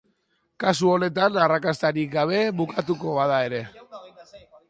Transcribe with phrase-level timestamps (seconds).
[0.61, 3.63] Kasu honetan arrakastarik gabe bukatuko bada ere.